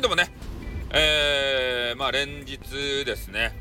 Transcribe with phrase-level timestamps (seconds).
[0.00, 0.30] い、どうもね、
[0.92, 2.58] えー、まあ連日
[3.04, 3.52] ですね、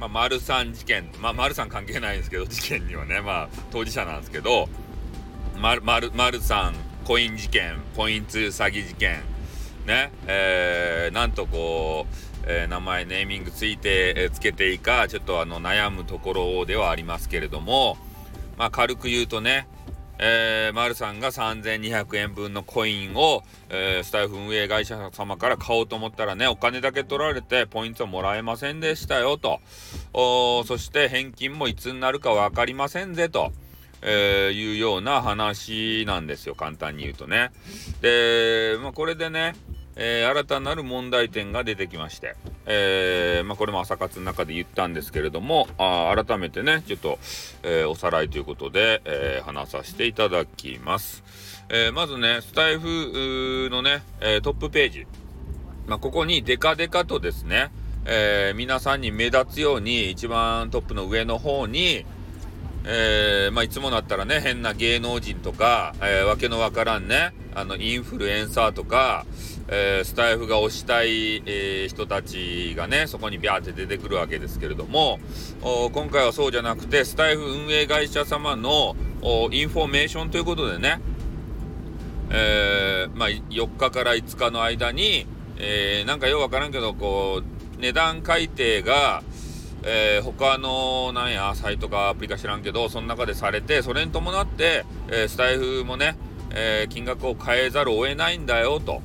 [0.00, 4.68] まあ、丸三事件、まあ、丸三関係ないんですけど、事件にはね、まあ、当事者なんですけど、
[5.60, 6.74] 丸、丸、丸三
[7.04, 9.20] コイン事件、ポイント詐欺事件、
[9.86, 12.14] ね、えー、なんとこう、
[12.46, 17.98] えー、名前、ネーミングついて、えー、つけていいか、ちょっとあの、悩むところではありますけれども、
[18.56, 19.68] まあ、軽く言うとね、
[20.24, 29.58] えー、丸さんが3200円分のコインを、えー、スタイフ運営会社様から買おうと思ったらね、お金だけ取られてポイントもらえませんでしたよと。
[30.14, 33.52] そして返金もいつになるか分かりませんぜと。
[34.04, 37.50] えー、いうような話なんですよ、簡単に言うとね。
[38.00, 39.54] で、まあ、これでね、
[39.94, 42.34] えー、新たなる問題点が出てきまして、
[42.66, 47.18] えー、まあ、これも朝活の中で言ったんですけれども、あ改めてね、ちょっと、
[47.62, 51.22] えー、おさらいということで、え話させていただきます。
[51.68, 55.06] えまずね、スタイフのね、えトップページ、
[55.86, 57.70] まあ、ここにデカデカとですね、
[58.04, 62.04] え皆さんに目立つように、一番トップの上の方に、
[62.84, 69.26] えー、まあ、いつもだったらね、変な芸能人とか、えー、わけのわからんね、あの、インフルエンサーとか、
[69.68, 75.18] えー、スタイフが推したい、え人たちがね、そこにビャーって出てくるわけですけれども、
[75.92, 78.96] 今回はそうじゃなくて、スタイフ運営会社様の
[79.50, 81.00] インフォメーションということでね、
[82.30, 85.26] えまあ、4日から5日の間に、
[85.58, 89.22] えなんかようわからんけど、こう、値段改定が、
[89.84, 96.16] えー、他のなんやサイトかアプリか知らんけどその中でされてそれに伴って、えー、スタイフもね、
[96.54, 99.02] えー、金額を変えざるを得ないんだよと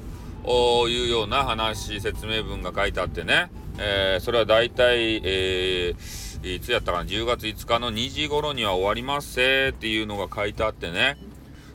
[0.90, 5.96] いうような話説明文が書いてあってね、えそれは大体、え
[6.44, 11.18] いつやったかな？10月5日の2時頃には終わりますせっていうのが書いてあってね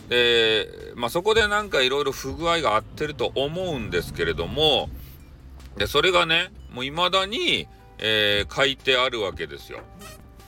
[0.08, 4.88] で、まあ、そこでなんかいろいろ不具合があってると思うんですけれども
[5.76, 7.66] でそれがねもう未だに
[8.04, 9.78] えー、書いてあるわけですよ。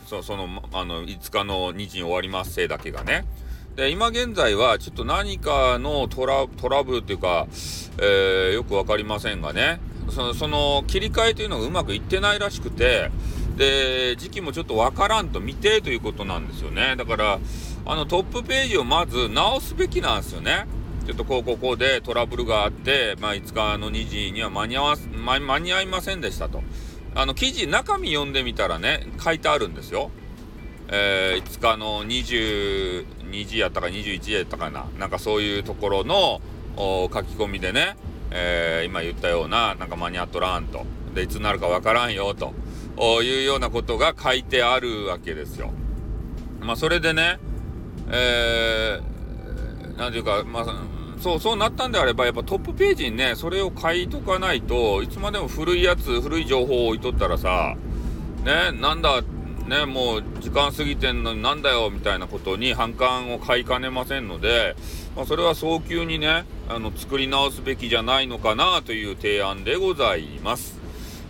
[0.06, 3.24] そその、あの、5日の日に終わりますせだけがね。
[3.76, 7.48] で、今現在はちょっと何かのトラトラブルっていうか、
[7.98, 9.80] えー、よく分かりませんがね、
[10.10, 13.10] そのその切り替えというのがうまくいってないらしくて、
[13.56, 16.94] で、時期もちょっと分からんと未定ということなんですよね。
[16.96, 17.40] だから、
[17.86, 20.66] あのトップページをまず直すべきなんですよね。
[21.04, 26.62] ちょっとこうここでトラブルがあって、まあ、5日の2時には間に合わ、間に合いませんでしたと。
[27.16, 30.10] あの記事中身読んでみたらね書いてあるんですよ。
[30.88, 34.86] えー、5日の22時やったか21時やったかな。
[34.98, 36.40] なんかそういうところの
[36.76, 37.96] 書き込みでね、
[38.30, 40.84] えー、今言ったようななんか間に合っとらんと。
[41.14, 42.52] でいつになるかわからんよと。
[43.22, 45.72] いうようなことが書いてあるわけですよ。
[46.60, 47.38] まあそれでね、
[48.10, 50.64] えー、なんていうかまあ
[51.24, 57.76] そう、そうなったんであれば、やっぱトップページにね、それを書いとかないといつまでも古いやつ、古い情報を置いとったらさ、
[58.44, 59.22] ね、なんだ、
[59.66, 64.76] ね、もう時間過ぎてんのになんだよ、みたいなことに反感を買いかねませんので、
[65.16, 70.78] まあ、それは早急にね、あの、作り直すべきじゃないのかなという提案でございます。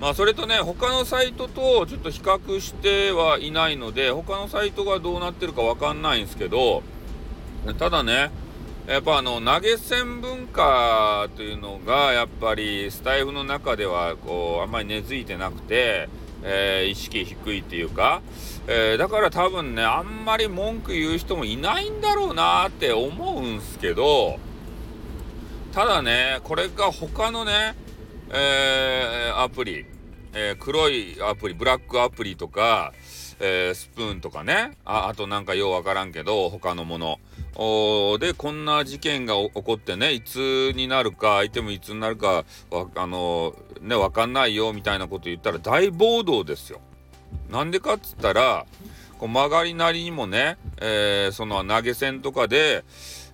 [0.01, 6.83] まあ、それとね、他のサイトとちょっと比較してはいないので、他のサイトがどうなってるかわかんないんですけど、
[7.79, 8.31] ただね、
[8.87, 16.11] やっぱあの投げ銭文化というのがやっぱりスタイフの中ではこうあんまり根付いてなくて、
[16.45, 18.21] えー、意識低いっていうか、
[18.67, 24.39] えー、だから多分ねあんまり文句言う人もいないんだろうなって思うんすけど
[25.73, 27.75] ただねこれが他のね、
[28.31, 29.87] えー、アプリ、
[30.35, 32.93] え黒いアプリブラックアプリとか、
[33.41, 37.19] えスプーンとかねああとなんかようわからんけど他のもの
[38.19, 42.45] でこんな事件が起こってねいつになるか相手もいつになるか
[42.95, 46.81] あのね分かんないよみたいなこと言ったら大暴動ですよ。
[47.51, 48.67] なんでかっつったら
[49.19, 52.85] こう曲がりなりにもね、えー、その投げ銭とかで、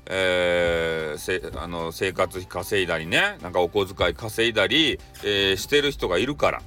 [0.07, 6.63] えー、あの生活費稼いだりねなんかお小遣い稼いだり、えー、してる人がいるから。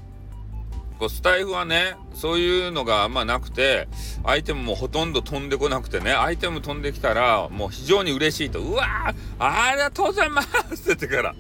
[1.04, 3.90] こうスタイフはねそういうのがあんまなくて
[4.24, 11.36] アイテムもほとんど飛んでこなくてねアイテム飛んできたらもう非常に嬉しいとうわありがとうございますって言ってから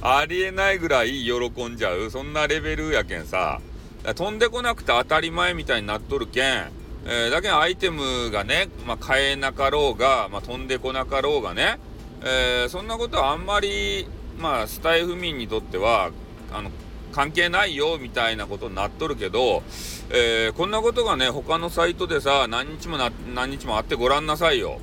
[0.00, 3.60] ありえないぐらい喜んじゃうそんなレベルやけんさ
[4.14, 6.70] 飛んでこなくて当たり前みたいになっとるけん、
[7.04, 11.80] えー、だけどアイテムがね、まあ、買えなかろうが、まあ、飛んでこなかろうがね、
[12.22, 14.06] えー、そんなことはあんまり
[14.38, 16.12] まあスタイフ民にとっては
[16.52, 16.70] あの
[17.12, 19.62] 関係ないよみたいなことになっとるけど、
[20.10, 22.98] えー、こんなことがね他のサイトでさ何日も
[23.34, 24.78] 何日もあってごらんなさいよ。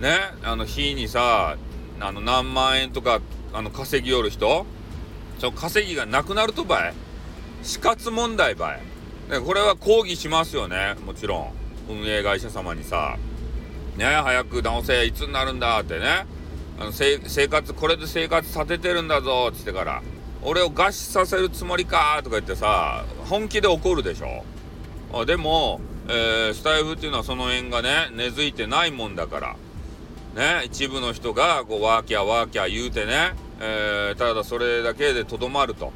[0.00, 1.56] ねあの日にさ
[2.00, 3.20] あの何万円とか
[3.52, 4.66] あの稼ぎよる人。
[5.38, 6.94] その稼ぎがなくなるとばい。
[7.62, 8.80] 死活問題ばい。
[9.44, 11.52] これは抗議しますよねもちろん。
[11.88, 13.16] 運営会社様にさ。
[13.96, 16.26] ね早く直せいつになるんだってね。
[16.78, 17.18] あの生
[17.48, 20.02] 活これで生活立ててるんだぞっつってから。
[20.44, 24.44] 俺を餓死させるつもりかとか言ってさ本気で怒るでしょ？
[25.12, 29.56] あでも、えー、スタイフっていうのはその辺がね根付いてないもんだから
[30.34, 35.92] ね一部の人がこうワーキャーワーキャー言うてね、えー、ただそれだけでとどまると。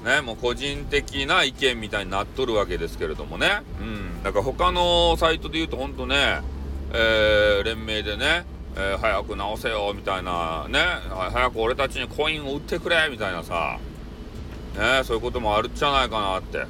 [0.00, 3.60] ね、もう個人的な意見みたいになっとるわけですけれどもね。
[3.78, 4.22] うん。
[4.22, 6.40] だから他のサイトで言うとほんとね、
[6.94, 10.66] えー、連名でね、えー、早く直せよみたいな。
[10.68, 10.78] ね。
[11.32, 13.78] 早く俺たちにコインを売ってくれみたいなさ。
[14.76, 15.02] ね。
[15.04, 16.66] そういうこともあるんじゃないかなって。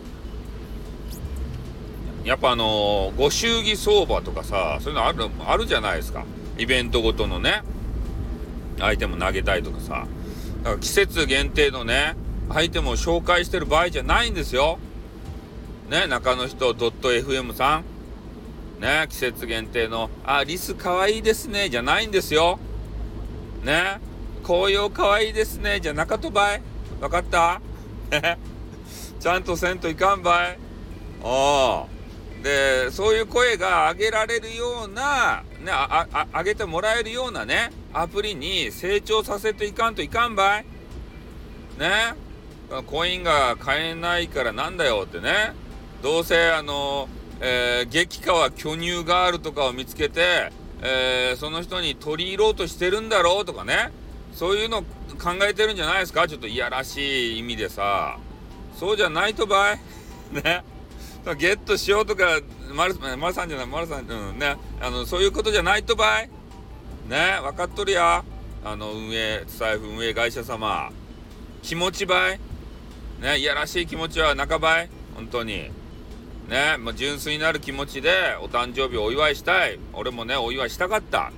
[2.25, 6.25] やっぱあのー、ご祝儀相場とかさそういうのあるあるじゃないですか。
[6.58, 7.62] イベントごとのね。
[8.81, 10.06] アイテム投げたいとかさ。
[10.62, 12.14] だから季節限定のね
[12.49, 14.79] アイテムを紹介してる場合じゃないんですよ。
[15.88, 16.06] ね。
[16.06, 17.85] 中の人 .fm さん。
[18.81, 22.59] ね、季節限定の、あ、リスかわいいですね、じゃないんですよ。
[23.62, 24.00] ね、
[24.43, 26.62] 紅葉かわいいですね、じゃなかとばい。
[26.99, 27.61] わかった？
[29.21, 30.59] ちゃんとせんといかんばい。
[31.23, 31.87] お
[32.43, 40.65] で、そういう声が上げられるような、ね、あ、あ、上げてもらえるようなね、アプリに成長させていかんといかんばい。
[41.79, 42.15] ね。
[42.87, 45.53] コインが買えないからなんだよってね。
[46.03, 47.09] どうせあの
[47.41, 50.53] えー、激川巨乳ガールとかを見つけて、
[50.83, 53.91] えー、その人に取り入ろうとしてるんだろうとかね。
[54.35, 56.29] そういうの考えてるんじゃないですか？
[56.29, 58.19] ちょっといやらしい意味でさ。
[58.79, 59.81] そうじゃないとばい？
[60.33, 60.63] ね。
[61.37, 62.41] ゲットしようとか
[62.73, 63.67] 丸丸さんじゃない？
[63.67, 64.57] 丸さんうんね。
[64.81, 66.31] あのそういうことじゃないとばい？
[67.09, 67.39] ね。
[67.43, 68.25] 分かっとるや。
[68.65, 70.91] あの運営財布運営会社様。
[71.63, 72.41] 気持ちばい？
[73.21, 73.39] ね。
[73.39, 74.89] いやらしい気持ちは半ばい？
[75.15, 75.71] 本当に。
[76.50, 78.11] ね、まあ、純粋になる気持ちで
[78.43, 79.79] お誕生日をお祝いしたい。
[79.93, 81.31] 俺もね、お祝いしたかった。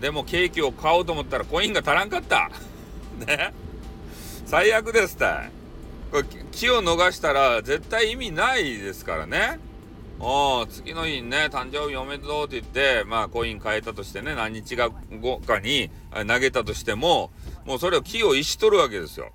[0.00, 2.48] でもケーキを買おうと思ったらコインが足らんかった。
[3.26, 3.52] ね。
[4.46, 5.50] 最悪ですたい。
[6.12, 9.58] これ、気を逃したら絶対意味ないですからね。
[10.20, 15.90] お次の日にね、誕生日おめでとうって言って、まあコイン変えたとしてね、何日後かに
[16.28, 17.32] 投げたとしても、
[17.66, 19.32] もうそれを気を逸しとるわけですよ。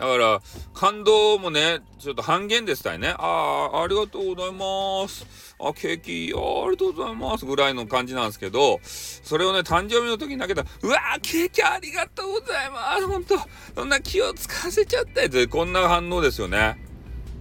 [0.00, 0.40] だから、
[0.72, 3.14] 感動もね、ちょっと半減でしたよね。
[3.18, 5.26] ああ、ありがとうございます。
[5.58, 7.44] あ、ケーキ、ありがとうございます。
[7.44, 13.06] ぐらいの感じなんですけど、それをね、誕生日の時に投げたら、うわー、ケーキありがとうございます。
[13.06, 13.34] ほんと、
[13.74, 16.82] そんな気を使わせちゃってって、こんな反応ですよね。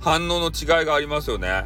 [0.02, 1.64] 反応の違いがありますよね。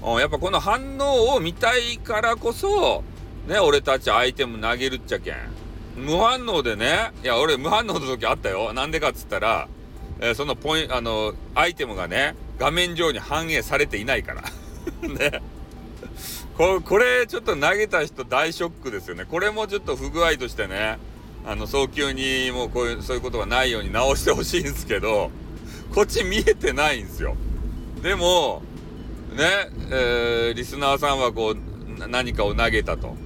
[0.00, 3.02] うん、やっぱこの反応を見たいからこそ、
[3.48, 5.36] ね、俺たちアイテム投げるっちゃけん。
[5.96, 8.72] 無反応でね、いや、俺無反応の時あったよ。
[8.72, 9.66] なんでかっつったら、
[10.20, 14.42] えー、そのポイあのアイテムがね画面上に反映されていないから。
[15.08, 15.42] ね。
[16.56, 19.24] ここれちょっと投げた人大ショックですよね。
[19.24, 20.98] これもちょっと不具合としてね
[21.46, 25.30] あの早急にもうこういうそういうことがないように直してほしいんですけど
[25.94, 27.34] こっち見えてないんですよ。
[28.02, 28.62] でも
[29.34, 33.16] ねえー、リスナーさんはこう何かを投げたと。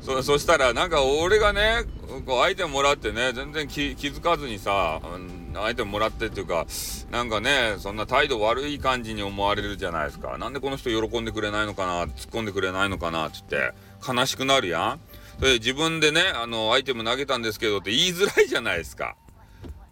[0.00, 1.84] そそしたらなんか俺がね
[2.26, 5.00] こうアイテムもらってね全然気づかずにさ、
[5.60, 6.66] 相手ももらってっていうか、
[7.10, 10.38] なんかね、そんな態度悪い感じに思われるじゃないですか。
[10.38, 13.74] なんでこの人喜んでくれないのかな、突っ込んでくれないのかなって言って、
[14.06, 15.00] 悲しくなるやん。
[15.38, 19.16] それで自分でね、あの、アイテム投げたんですけどって言いづらいじゃないですか。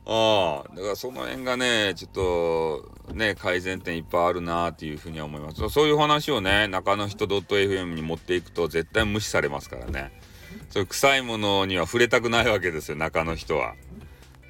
[0.07, 5.69] ああ、だからその辺がね、ちょっと、ね、改善点いっぱいあるなっていうふうには思います。
[5.69, 10.13] そういう話をね、中の人 .fm に持っていくと絶対無視されますからね。
[10.71, 13.75] そういう臭いものには触れたくないわけですよ、中の人は。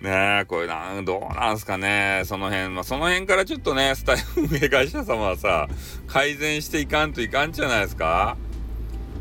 [0.00, 2.22] ねえ、これなん、どうなんすかね。
[2.24, 5.68] その辺、まあ、その辺からちょっとね、スタイル運営会社様はさ、
[6.06, 8.38] 改善していかんといかんじゃないですか。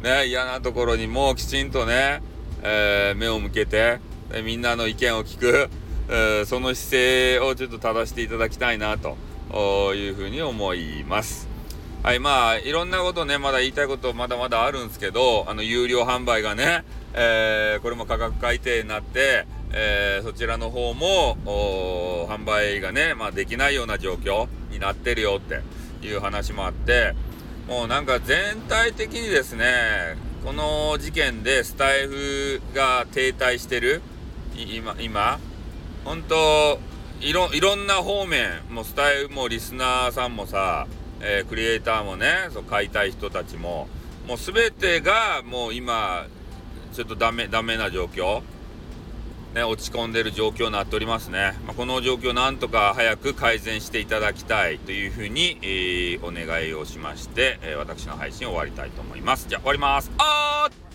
[0.02, 2.22] ね嫌なところにもきちんとね、
[2.64, 4.00] えー、目を向けて、
[4.46, 5.70] みんなの意見を聞く、
[6.08, 9.18] えー、その姿勢をちょっと正していただきたいな、と
[9.96, 11.50] いうふうに思います。
[12.04, 21.38] はい、まあ、いろんなことね、まだ言いたいことまだまだあるんですけど、あの、有料販売がね、えー、これも価格改定になって、えー、そちらの方も
[22.28, 25.62] 販売がね、まあ、できないような状況になってるよって
[26.06, 27.14] いう話もあって
[27.68, 34.02] もうなんか全体的にですねこの事件でスタイフが停滞してる
[34.56, 35.40] 今今
[36.06, 36.80] 本当
[37.22, 40.88] いろいろんな方面もうスタイフもリスナーさんもさ、
[41.22, 43.88] えー、クリエイターもねそう買いたい人たちも
[44.28, 46.26] もう全てがもう今
[46.94, 48.42] ちょっとダメダメな状況
[49.54, 51.58] ね、落ち込んでる状況になっておりますね。
[51.66, 59.48] まあ、この状況なんとか早く改善していただきたいというふうに、えー、お願いをしまして、えー、私の配信を終わりたいと思います。
[59.50, 60.12] じゃあ終わります。
[60.18, 60.89] あーっ